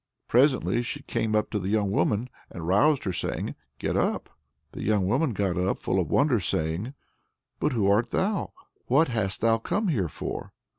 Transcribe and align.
Presently 0.27 0.81
she 0.81 1.03
came 1.03 1.35
up 1.35 1.51
to 1.51 1.59
the 1.59 1.69
young 1.69 1.91
woman, 1.91 2.27
and 2.49 2.67
roused 2.67 3.03
her, 3.03 3.13
saying, 3.13 3.53
"Get 3.77 3.95
up!" 3.95 4.31
The 4.71 4.81
young 4.81 5.05
woman 5.05 5.31
got 5.31 5.59
up, 5.59 5.77
full 5.77 5.99
of 5.99 6.09
wonder, 6.09 6.39
saying: 6.39 6.95
"But 7.59 7.73
who 7.73 7.87
art 7.87 8.09
thou? 8.09 8.51
What 8.87 9.09
hast 9.09 9.41
thou 9.41 9.59
come 9.59 9.89
here 9.89 10.09
for?" 10.09 10.53